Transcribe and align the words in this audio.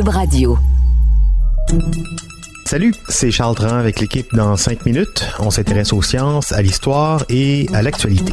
Radio. 0.00 0.56
Salut, 2.64 2.94
c'est 3.10 3.30
Charles 3.30 3.54
Tran 3.54 3.76
avec 3.76 4.00
l'équipe 4.00 4.26
dans 4.32 4.56
5 4.56 4.86
minutes. 4.86 5.28
On 5.38 5.50
s'intéresse 5.50 5.92
aux 5.92 6.00
sciences, 6.00 6.52
à 6.52 6.62
l'histoire 6.62 7.24
et 7.28 7.66
à 7.74 7.82
l'actualité. 7.82 8.32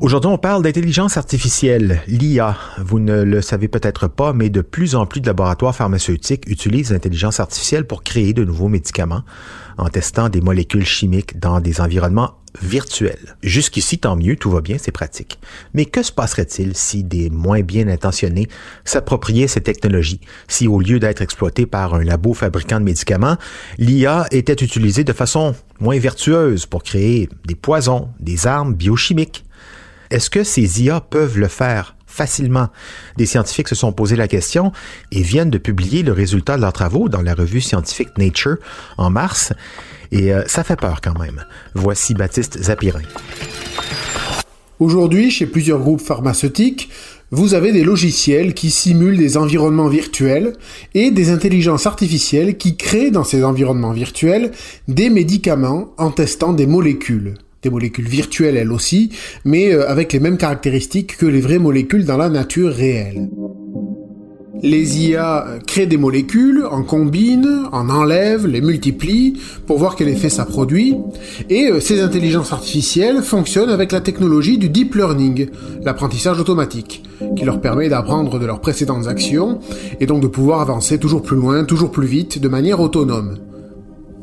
Aujourd'hui, 0.00 0.28
on 0.28 0.38
parle 0.38 0.64
d'intelligence 0.64 1.16
artificielle, 1.16 2.02
l'IA. 2.08 2.56
Vous 2.78 2.98
ne 2.98 3.22
le 3.22 3.40
savez 3.40 3.68
peut-être 3.68 4.08
pas, 4.08 4.32
mais 4.32 4.50
de 4.50 4.60
plus 4.60 4.96
en 4.96 5.06
plus 5.06 5.20
de 5.20 5.26
laboratoires 5.26 5.74
pharmaceutiques 5.74 6.42
utilisent 6.48 6.90
l'intelligence 6.90 7.38
artificielle 7.38 7.86
pour 7.86 8.02
créer 8.02 8.32
de 8.32 8.44
nouveaux 8.44 8.68
médicaments 8.68 9.22
en 9.76 9.88
testant 9.88 10.28
des 10.28 10.40
molécules 10.40 10.84
chimiques 10.84 11.38
dans 11.38 11.60
des 11.60 11.80
environnements 11.80 12.37
virtuels. 12.62 13.36
Jusqu'ici, 13.42 13.98
tant 13.98 14.16
mieux, 14.16 14.36
tout 14.36 14.50
va 14.50 14.60
bien, 14.60 14.76
c'est 14.78 14.92
pratique. 14.92 15.38
Mais 15.74 15.84
que 15.84 16.02
se 16.02 16.12
passerait-il 16.12 16.76
si 16.76 17.04
des 17.04 17.30
moins 17.30 17.60
bien 17.60 17.88
intentionnés 17.88 18.48
s'appropriaient 18.84 19.48
ces 19.48 19.60
technologies, 19.60 20.20
si 20.48 20.68
au 20.68 20.80
lieu 20.80 20.98
d'être 20.98 21.22
exploité 21.22 21.66
par 21.66 21.94
un 21.94 22.04
labo 22.04 22.34
fabricant 22.34 22.80
de 22.80 22.84
médicaments, 22.84 23.36
l'IA 23.78 24.26
était 24.30 24.52
utilisée 24.52 25.04
de 25.04 25.12
façon 25.12 25.54
moins 25.80 25.98
vertueuse 25.98 26.66
pour 26.66 26.82
créer 26.82 27.28
des 27.46 27.54
poisons, 27.54 28.08
des 28.20 28.46
armes 28.46 28.74
biochimiques? 28.74 29.44
Est-ce 30.10 30.30
que 30.30 30.44
ces 30.44 30.82
IA 30.82 31.00
peuvent 31.00 31.38
le 31.38 31.48
faire? 31.48 31.97
Facilement. 32.18 32.68
Des 33.16 33.26
scientifiques 33.26 33.68
se 33.68 33.76
sont 33.76 33.92
posé 33.92 34.16
la 34.16 34.26
question 34.26 34.72
et 35.12 35.22
viennent 35.22 35.50
de 35.50 35.58
publier 35.58 36.02
le 36.02 36.12
résultat 36.12 36.56
de 36.56 36.62
leurs 36.62 36.72
travaux 36.72 37.08
dans 37.08 37.22
la 37.22 37.32
revue 37.32 37.60
scientifique 37.60 38.18
Nature 38.18 38.56
en 38.96 39.08
mars. 39.08 39.52
Et 40.10 40.34
euh, 40.34 40.42
ça 40.46 40.64
fait 40.64 40.74
peur 40.74 41.00
quand 41.00 41.16
même. 41.16 41.44
Voici 41.74 42.14
Baptiste 42.14 42.60
Zapirin. 42.60 43.02
Aujourd'hui, 44.80 45.30
chez 45.30 45.46
plusieurs 45.46 45.78
groupes 45.78 46.00
pharmaceutiques, 46.00 46.90
vous 47.30 47.54
avez 47.54 47.72
des 47.72 47.84
logiciels 47.84 48.54
qui 48.54 48.70
simulent 48.70 49.18
des 49.18 49.36
environnements 49.36 49.88
virtuels 49.88 50.54
et 50.94 51.10
des 51.12 51.30
intelligences 51.30 51.86
artificielles 51.86 52.56
qui 52.56 52.76
créent 52.76 53.12
dans 53.12 53.24
ces 53.24 53.44
environnements 53.44 53.92
virtuels 53.92 54.50
des 54.88 55.10
médicaments 55.10 55.90
en 55.98 56.10
testant 56.10 56.52
des 56.52 56.66
molécules 56.66 57.34
des 57.62 57.70
molécules 57.70 58.08
virtuelles 58.08 58.56
elles 58.56 58.72
aussi, 58.72 59.10
mais 59.44 59.72
euh, 59.72 59.88
avec 59.88 60.12
les 60.12 60.20
mêmes 60.20 60.36
caractéristiques 60.36 61.16
que 61.16 61.26
les 61.26 61.40
vraies 61.40 61.58
molécules 61.58 62.04
dans 62.04 62.16
la 62.16 62.28
nature 62.28 62.72
réelle. 62.72 63.28
Les 64.62 65.06
IA 65.06 65.46
créent 65.68 65.86
des 65.86 65.96
molécules, 65.96 66.64
en 66.68 66.82
combinent, 66.82 67.66
en 67.70 67.88
enlèvent, 67.88 68.46
les 68.46 68.60
multiplient 68.60 69.34
pour 69.66 69.78
voir 69.78 69.94
quel 69.94 70.08
effet 70.08 70.28
ça 70.28 70.44
produit, 70.44 70.96
et 71.48 71.70
euh, 71.70 71.80
ces 71.80 72.00
intelligences 72.00 72.52
artificielles 72.52 73.22
fonctionnent 73.22 73.70
avec 73.70 73.92
la 73.92 74.00
technologie 74.00 74.58
du 74.58 74.68
deep 74.68 74.96
learning, 74.96 75.48
l'apprentissage 75.82 76.40
automatique, 76.40 77.04
qui 77.36 77.44
leur 77.44 77.60
permet 77.60 77.88
d'apprendre 77.88 78.38
de 78.38 78.46
leurs 78.46 78.60
précédentes 78.60 79.06
actions 79.06 79.60
et 80.00 80.06
donc 80.06 80.22
de 80.22 80.28
pouvoir 80.28 80.60
avancer 80.60 80.98
toujours 80.98 81.22
plus 81.22 81.36
loin, 81.36 81.64
toujours 81.64 81.92
plus 81.92 82.06
vite, 82.06 82.40
de 82.40 82.48
manière 82.48 82.80
autonome. 82.80 83.47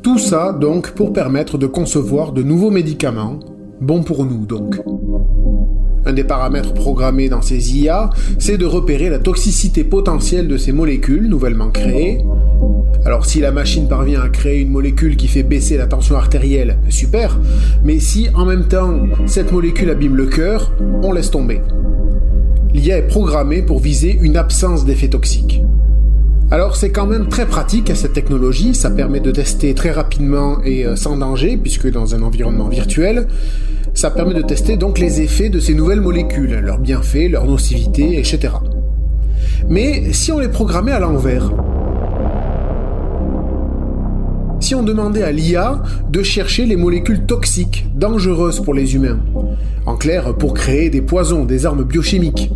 Tout 0.06 0.18
ça 0.18 0.52
donc 0.52 0.92
pour 0.92 1.12
permettre 1.12 1.58
de 1.58 1.66
concevoir 1.66 2.30
de 2.30 2.44
nouveaux 2.44 2.70
médicaments, 2.70 3.40
bons 3.80 4.04
pour 4.04 4.24
nous 4.24 4.46
donc. 4.46 4.80
Un 6.04 6.12
des 6.12 6.22
paramètres 6.22 6.74
programmés 6.74 7.28
dans 7.28 7.42
ces 7.42 7.76
IA, 7.76 8.10
c'est 8.38 8.56
de 8.56 8.66
repérer 8.66 9.10
la 9.10 9.18
toxicité 9.18 9.82
potentielle 9.82 10.46
de 10.46 10.58
ces 10.58 10.70
molécules 10.70 11.26
nouvellement 11.28 11.70
créées. 11.70 12.20
Alors 13.04 13.26
si 13.26 13.40
la 13.40 13.50
machine 13.50 13.88
parvient 13.88 14.22
à 14.22 14.28
créer 14.28 14.60
une 14.60 14.70
molécule 14.70 15.16
qui 15.16 15.26
fait 15.26 15.42
baisser 15.42 15.76
la 15.76 15.88
tension 15.88 16.14
artérielle, 16.14 16.78
super, 16.88 17.36
mais 17.82 17.98
si 17.98 18.28
en 18.32 18.44
même 18.44 18.68
temps 18.68 18.94
cette 19.26 19.50
molécule 19.50 19.90
abîme 19.90 20.14
le 20.14 20.26
cœur, 20.26 20.70
on 21.02 21.10
laisse 21.10 21.32
tomber. 21.32 21.60
L'IA 22.72 22.98
est 22.98 23.08
programmée 23.08 23.60
pour 23.60 23.80
viser 23.80 24.16
une 24.22 24.36
absence 24.36 24.84
d'effet 24.84 25.08
toxique. 25.08 25.62
Alors 26.48 26.76
c'est 26.76 26.90
quand 26.90 27.06
même 27.06 27.28
très 27.28 27.44
pratique 27.44 27.90
cette 27.96 28.12
technologie, 28.12 28.72
ça 28.72 28.88
permet 28.88 29.18
de 29.18 29.32
tester 29.32 29.74
très 29.74 29.90
rapidement 29.90 30.62
et 30.64 30.86
euh, 30.86 30.94
sans 30.94 31.16
danger, 31.16 31.56
puisque 31.56 31.90
dans 31.90 32.14
un 32.14 32.22
environnement 32.22 32.68
virtuel, 32.68 33.26
ça 33.94 34.12
permet 34.12 34.34
de 34.34 34.42
tester 34.42 34.76
donc 34.76 35.00
les 35.00 35.20
effets 35.22 35.48
de 35.48 35.58
ces 35.58 35.74
nouvelles 35.74 36.00
molécules, 36.00 36.60
leurs 36.60 36.78
bienfaits, 36.78 37.28
leur 37.30 37.46
nocivité, 37.46 38.16
etc. 38.16 38.54
Mais 39.68 40.12
si 40.12 40.30
on 40.30 40.38
les 40.38 40.48
programmait 40.48 40.92
à 40.92 41.00
l'envers, 41.00 41.50
si 44.60 44.76
on 44.76 44.84
demandait 44.84 45.24
à 45.24 45.32
l'IA 45.32 45.82
de 46.08 46.22
chercher 46.22 46.64
les 46.64 46.76
molécules 46.76 47.26
toxiques, 47.26 47.86
dangereuses 47.96 48.60
pour 48.60 48.74
les 48.74 48.94
humains, 48.94 49.18
en 49.84 49.96
clair 49.96 50.32
pour 50.36 50.54
créer 50.54 50.90
des 50.90 51.02
poisons, 51.02 51.44
des 51.44 51.66
armes 51.66 51.82
biochimiques, 51.82 52.52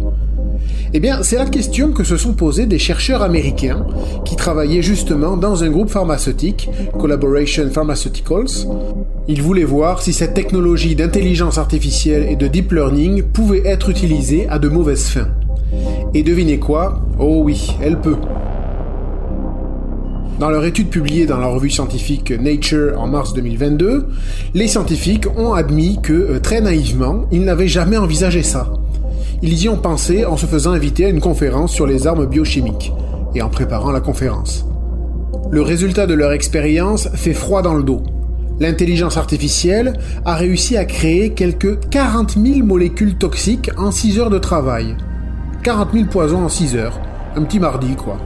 eh 0.92 0.98
bien, 0.98 1.22
c'est 1.22 1.36
la 1.36 1.46
question 1.46 1.92
que 1.92 2.02
se 2.02 2.16
sont 2.16 2.32
posées 2.32 2.66
des 2.66 2.78
chercheurs 2.78 3.22
américains 3.22 3.86
qui 4.24 4.34
travaillaient 4.34 4.82
justement 4.82 5.36
dans 5.36 5.62
un 5.62 5.70
groupe 5.70 5.90
pharmaceutique, 5.90 6.68
Collaboration 6.98 7.70
Pharmaceuticals. 7.70 8.66
Ils 9.28 9.40
voulaient 9.40 9.64
voir 9.64 10.02
si 10.02 10.12
cette 10.12 10.34
technologie 10.34 10.96
d'intelligence 10.96 11.58
artificielle 11.58 12.26
et 12.28 12.34
de 12.34 12.48
deep 12.48 12.72
learning 12.72 13.22
pouvait 13.22 13.62
être 13.64 13.88
utilisée 13.88 14.48
à 14.48 14.58
de 14.58 14.68
mauvaises 14.68 15.06
fins. 15.06 15.28
Et 16.12 16.24
devinez 16.24 16.58
quoi? 16.58 17.02
Oh 17.20 17.42
oui, 17.44 17.76
elle 17.80 18.00
peut. 18.00 18.16
Dans 20.40 20.50
leur 20.50 20.64
étude 20.64 20.88
publiée 20.88 21.26
dans 21.26 21.38
la 21.38 21.46
revue 21.46 21.70
scientifique 21.70 22.32
Nature 22.32 22.98
en 22.98 23.06
mars 23.06 23.34
2022, 23.34 24.08
les 24.54 24.66
scientifiques 24.66 25.26
ont 25.36 25.52
admis 25.52 26.00
que, 26.02 26.14
euh, 26.14 26.40
très 26.40 26.62
naïvement, 26.62 27.26
ils 27.30 27.44
n'avaient 27.44 27.68
jamais 27.68 27.98
envisagé 27.98 28.42
ça. 28.42 28.72
Ils 29.42 29.62
y 29.62 29.68
ont 29.70 29.78
pensé 29.78 30.26
en 30.26 30.36
se 30.36 30.44
faisant 30.44 30.72
inviter 30.72 31.06
à 31.06 31.08
une 31.08 31.20
conférence 31.20 31.72
sur 31.72 31.86
les 31.86 32.06
armes 32.06 32.26
biochimiques 32.26 32.92
et 33.34 33.40
en 33.40 33.48
préparant 33.48 33.90
la 33.90 34.00
conférence. 34.00 34.66
Le 35.50 35.62
résultat 35.62 36.06
de 36.06 36.12
leur 36.12 36.32
expérience 36.32 37.08
fait 37.14 37.32
froid 37.32 37.62
dans 37.62 37.74
le 37.74 37.82
dos. 37.82 38.02
L'intelligence 38.58 39.16
artificielle 39.16 39.94
a 40.26 40.34
réussi 40.34 40.76
à 40.76 40.84
créer 40.84 41.30
quelques 41.30 41.88
40 41.88 42.36
000 42.38 42.66
molécules 42.66 43.16
toxiques 43.16 43.70
en 43.78 43.90
6 43.90 44.18
heures 44.18 44.30
de 44.30 44.38
travail. 44.38 44.94
40 45.62 45.92
000 45.94 46.04
poisons 46.06 46.44
en 46.44 46.50
6 46.50 46.76
heures. 46.76 47.00
Un 47.34 47.42
petit 47.44 47.60
mardi, 47.60 47.94
quoi. 47.96 48.18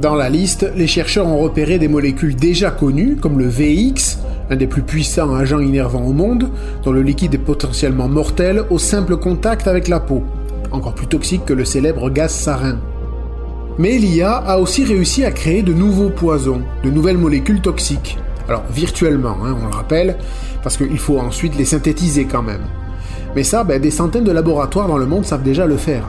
Dans 0.00 0.14
la 0.14 0.30
liste, 0.30 0.66
les 0.74 0.86
chercheurs 0.86 1.26
ont 1.26 1.38
repéré 1.38 1.78
des 1.78 1.88
molécules 1.88 2.34
déjà 2.34 2.70
connues, 2.70 3.16
comme 3.16 3.38
le 3.38 3.48
VX, 3.48 4.18
un 4.52 4.56
des 4.56 4.66
plus 4.66 4.82
puissants 4.82 5.34
agents 5.34 5.60
innervants 5.60 6.04
au 6.04 6.12
monde, 6.12 6.50
dont 6.84 6.92
le 6.92 7.00
liquide 7.00 7.34
est 7.34 7.38
potentiellement 7.38 8.06
mortel 8.06 8.64
au 8.68 8.78
simple 8.78 9.16
contact 9.16 9.66
avec 9.66 9.88
la 9.88 9.98
peau, 9.98 10.22
encore 10.70 10.94
plus 10.94 11.06
toxique 11.06 11.46
que 11.46 11.54
le 11.54 11.64
célèbre 11.64 12.10
gaz 12.10 12.32
sarin. 12.32 12.78
Mais 13.78 13.96
l'IA 13.96 14.34
a 14.34 14.58
aussi 14.58 14.84
réussi 14.84 15.24
à 15.24 15.30
créer 15.30 15.62
de 15.62 15.72
nouveaux 15.72 16.10
poisons, 16.10 16.60
de 16.84 16.90
nouvelles 16.90 17.16
molécules 17.16 17.62
toxiques. 17.62 18.18
Alors 18.46 18.64
virtuellement, 18.70 19.38
hein, 19.42 19.56
on 19.58 19.68
le 19.68 19.74
rappelle, 19.74 20.18
parce 20.62 20.76
qu'il 20.76 20.98
faut 20.98 21.18
ensuite 21.18 21.56
les 21.56 21.64
synthétiser 21.64 22.26
quand 22.26 22.42
même. 22.42 22.66
Mais 23.34 23.44
ça, 23.44 23.64
ben, 23.64 23.80
des 23.80 23.90
centaines 23.90 24.24
de 24.24 24.32
laboratoires 24.32 24.88
dans 24.88 24.98
le 24.98 25.06
monde 25.06 25.24
savent 25.24 25.42
déjà 25.42 25.64
le 25.64 25.78
faire. 25.78 26.04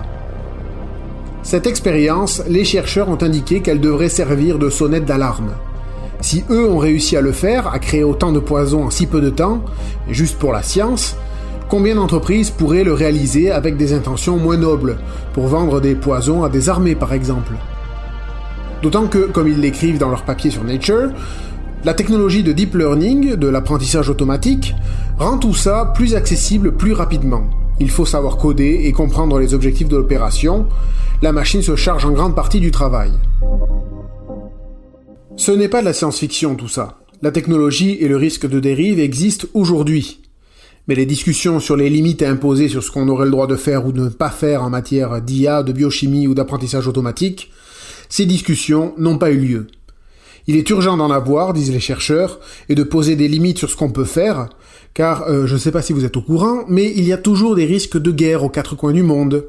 Cette 1.43 1.65
expérience, 1.65 2.43
les 2.49 2.65
chercheurs 2.65 3.07
ont 3.07 3.23
indiqué 3.23 3.61
qu'elle 3.61 3.79
devrait 3.79 4.09
servir 4.09 4.59
de 4.59 4.69
sonnette 4.69 5.05
d'alarme. 5.05 5.51
Si 6.23 6.45
eux 6.49 6.69
ont 6.69 6.77
réussi 6.77 7.17
à 7.17 7.21
le 7.21 7.33
faire, 7.33 7.67
à 7.67 7.79
créer 7.79 8.05
autant 8.05 8.31
de 8.31 8.39
poisons 8.39 8.85
en 8.85 8.89
si 8.89 9.07
peu 9.07 9.19
de 9.19 9.29
temps, 9.29 9.61
juste 10.09 10.39
pour 10.39 10.53
la 10.53 10.63
science, 10.63 11.17
combien 11.67 11.95
d'entreprises 11.95 12.49
pourraient 12.49 12.85
le 12.85 12.93
réaliser 12.93 13.51
avec 13.51 13.75
des 13.75 13.91
intentions 13.91 14.37
moins 14.37 14.55
nobles, 14.55 14.99
pour 15.33 15.47
vendre 15.47 15.81
des 15.81 15.95
poisons 15.95 16.45
à 16.45 16.49
des 16.49 16.69
armées 16.69 16.95
par 16.95 17.11
exemple? 17.11 17.51
D'autant 18.81 19.07
que, 19.07 19.27
comme 19.27 19.49
ils 19.49 19.59
l'écrivent 19.59 19.97
dans 19.97 20.07
leur 20.07 20.23
papier 20.23 20.49
sur 20.49 20.63
Nature, 20.63 21.09
la 21.83 21.93
technologie 21.93 22.41
de 22.41 22.53
deep 22.53 22.73
learning, 22.75 23.35
de 23.35 23.47
l'apprentissage 23.49 24.09
automatique, 24.09 24.73
rend 25.19 25.37
tout 25.37 25.53
ça 25.53 25.91
plus 25.93 26.15
accessible 26.15 26.71
plus 26.71 26.93
rapidement. 26.93 27.43
Il 27.81 27.89
faut 27.89 28.05
savoir 28.05 28.37
coder 28.37 28.83
et 28.85 28.93
comprendre 28.93 29.39
les 29.39 29.53
objectifs 29.53 29.89
de 29.89 29.97
l'opération. 29.97 30.67
La 31.21 31.33
machine 31.33 31.61
se 31.61 31.75
charge 31.75 32.05
en 32.05 32.11
grande 32.11 32.33
partie 32.33 32.61
du 32.61 32.71
travail. 32.71 33.11
Ce 35.35 35.51
n'est 35.51 35.67
pas 35.67 35.81
de 35.81 35.85
la 35.85 35.93
science-fiction 35.93 36.55
tout 36.55 36.67
ça. 36.67 36.99
La 37.21 37.31
technologie 37.31 37.97
et 37.99 38.07
le 38.07 38.17
risque 38.17 38.47
de 38.47 38.59
dérive 38.59 38.99
existent 38.99 39.47
aujourd'hui. 39.53 40.21
Mais 40.87 40.95
les 40.95 41.05
discussions 41.05 41.59
sur 41.59 41.75
les 41.75 41.89
limites 41.89 42.21
à 42.21 42.29
imposer 42.29 42.69
sur 42.69 42.83
ce 42.83 42.91
qu'on 42.91 43.07
aurait 43.07 43.25
le 43.25 43.31
droit 43.31 43.47
de 43.47 43.55
faire 43.55 43.85
ou 43.85 43.91
de 43.91 44.01
ne 44.01 44.09
pas 44.09 44.29
faire 44.29 44.63
en 44.63 44.69
matière 44.69 45.21
d'IA, 45.21 45.63
de 45.63 45.71
biochimie 45.71 46.27
ou 46.27 46.33
d'apprentissage 46.33 46.87
automatique, 46.87 47.51
ces 48.09 48.25
discussions 48.25 48.93
n'ont 48.97 49.17
pas 49.17 49.31
eu 49.31 49.39
lieu. 49.39 49.67
Il 50.45 50.57
est 50.57 50.69
urgent 50.69 50.97
d'en 50.97 51.09
avoir, 51.09 51.53
disent 51.53 51.71
les 51.71 51.79
chercheurs, 51.79 52.39
et 52.69 52.75
de 52.75 52.83
poser 52.83 53.15
des 53.15 53.27
limites 53.29 53.57
sur 53.57 53.69
ce 53.69 53.77
qu'on 53.77 53.91
peut 53.91 54.03
faire, 54.03 54.49
car 54.93 55.23
euh, 55.23 55.47
je 55.47 55.53
ne 55.53 55.59
sais 55.59 55.71
pas 55.71 55.81
si 55.81 55.93
vous 55.93 56.05
êtes 56.05 56.17
au 56.17 56.21
courant, 56.21 56.65
mais 56.67 56.91
il 56.95 57.07
y 57.07 57.13
a 57.13 57.17
toujours 57.17 57.55
des 57.55 57.65
risques 57.65 57.97
de 57.97 58.11
guerre 58.11 58.43
aux 58.43 58.49
quatre 58.49 58.75
coins 58.75 58.93
du 58.93 59.03
monde. 59.03 59.47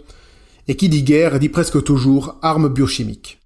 Et 0.66 0.76
qui 0.76 0.88
dit 0.88 1.02
guerre 1.02 1.38
dit 1.38 1.50
presque 1.50 1.82
toujours 1.82 2.36
armes 2.40 2.68
biochimiques. 2.68 3.43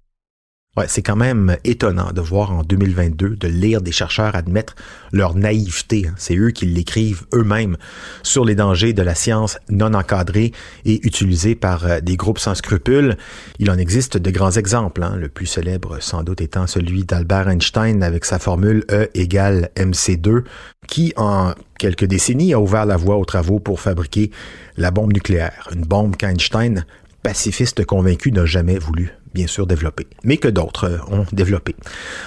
Ouais, 0.77 0.85
c'est 0.87 1.01
quand 1.01 1.15
même 1.15 1.57
étonnant 1.63 2.11
de 2.11 2.21
voir 2.21 2.51
en 2.51 2.61
2022, 2.61 3.35
de 3.35 3.47
lire 3.47 3.81
des 3.81 3.91
chercheurs 3.91 4.35
admettre 4.35 4.75
leur 5.11 5.35
naïveté. 5.35 6.05
Hein. 6.07 6.13
C'est 6.15 6.37
eux 6.37 6.51
qui 6.51 6.67
l'écrivent 6.67 7.23
eux-mêmes 7.33 7.75
sur 8.21 8.45
les 8.45 8.53
dangers 8.53 8.93
de 8.93 9.01
la 9.01 9.15
science 9.15 9.57
non 9.69 9.95
encadrée 9.95 10.51
et 10.85 11.05
utilisée 11.05 11.55
par 11.55 11.85
euh, 11.85 11.99
des 12.01 12.15
groupes 12.17 12.37
sans 12.37 12.53
scrupules. 12.53 13.17
Il 13.57 13.71
en 13.71 13.79
existe 13.79 14.17
de 14.17 14.29
grands 14.29 14.51
exemples, 14.51 15.01
hein. 15.01 15.15
le 15.17 15.27
plus 15.27 15.47
célèbre 15.47 15.97
sans 16.01 16.21
doute 16.21 16.39
étant 16.39 16.67
celui 16.67 17.03
d'Albert 17.03 17.49
Einstein 17.49 18.03
avec 18.03 18.23
sa 18.23 18.37
formule 18.37 18.85
E 18.91 19.09
égale 19.15 19.71
MC2, 19.75 20.43
qui 20.87 21.13
en 21.17 21.55
quelques 21.79 22.05
décennies 22.05 22.53
a 22.53 22.59
ouvert 22.59 22.85
la 22.85 22.95
voie 22.95 23.17
aux 23.17 23.25
travaux 23.25 23.59
pour 23.59 23.79
fabriquer 23.81 24.29
la 24.77 24.91
bombe 24.91 25.13
nucléaire, 25.13 25.67
une 25.73 25.81
bombe 25.81 26.15
qu'Einstein 26.15 26.85
pacifiste 27.23 27.83
convaincu 27.85 28.31
n'a 28.31 28.45
jamais 28.45 28.77
voulu 28.77 29.11
bien 29.33 29.47
sûr 29.47 29.67
développer, 29.67 30.07
mais 30.23 30.37
que 30.37 30.47
d'autres 30.47 30.85
euh, 30.85 30.97
ont 31.15 31.25
développé. 31.31 31.75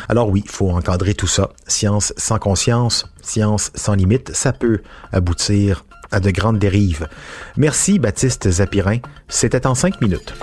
Alors 0.08 0.28
oui, 0.28 0.42
il 0.44 0.50
faut 0.50 0.70
encadrer 0.70 1.14
tout 1.14 1.26
ça. 1.26 1.50
Science 1.66 2.12
sans 2.16 2.38
conscience, 2.38 3.06
science 3.22 3.70
sans 3.74 3.94
limite, 3.94 4.34
ça 4.34 4.52
peut 4.52 4.80
aboutir 5.12 5.84
à 6.10 6.20
de 6.20 6.30
grandes 6.30 6.58
dérives. 6.58 7.08
Merci 7.56 7.98
Baptiste 7.98 8.50
Zapirin, 8.50 8.98
c'était 9.28 9.66
en 9.66 9.74
cinq 9.74 10.00
minutes. 10.00 10.34